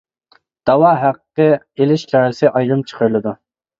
دەۋا 0.69 0.93
ھەققى 1.01 1.47
ئېلىش 1.51 2.07
چارىسى 2.13 2.51
ئايرىم 2.53 2.83
چىقىرىلىدۇ. 2.93 3.37